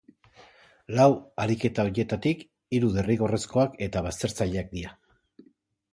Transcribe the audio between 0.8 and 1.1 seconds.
Lau